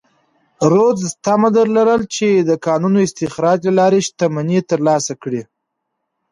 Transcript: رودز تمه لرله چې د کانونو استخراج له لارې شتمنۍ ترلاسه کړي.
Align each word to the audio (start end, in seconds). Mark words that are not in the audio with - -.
رودز 0.71 1.07
تمه 1.25 1.49
لرله 1.73 2.07
چې 2.15 2.27
د 2.49 2.51
کانونو 2.65 2.97
استخراج 3.07 3.59
له 3.67 3.73
لارې 3.79 3.99
شتمنۍ 4.07 4.59
ترلاسه 4.71 5.13
کړي. 5.23 5.41